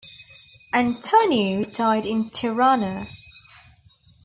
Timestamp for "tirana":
2.31-3.05